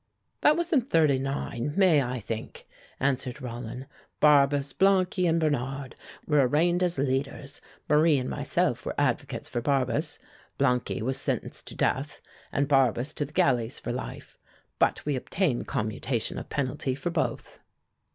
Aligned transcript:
"That 0.41 0.57
was 0.57 0.73
in 0.73 0.81
'39, 0.81 1.73
May, 1.77 2.01
I 2.01 2.19
think," 2.19 2.67
answered 2.99 3.39
Rollin. 3.39 3.85
"Barbes, 4.19 4.73
Blanqui 4.73 5.27
and 5.29 5.39
Bernard 5.39 5.95
were 6.25 6.39
arraigned 6.47 6.81
as 6.81 6.97
leaders. 6.97 7.61
Marie 7.87 8.17
and 8.17 8.27
myself 8.27 8.83
were 8.83 8.95
advocates 8.97 9.47
for 9.47 9.61
Barbes. 9.61 10.17
Blanqui 10.57 11.03
was 11.03 11.21
sentenced 11.21 11.67
to 11.67 11.75
death 11.75 12.19
and 12.51 12.67
Barbes 12.67 13.13
to 13.13 13.25
the 13.25 13.33
galleys 13.33 13.77
for 13.77 13.91
life. 13.93 14.39
But 14.79 15.05
we 15.05 15.15
obtained 15.15 15.67
commutation 15.67 16.39
of 16.39 16.49
penalty 16.49 16.95
for 16.95 17.11
both." 17.11 17.59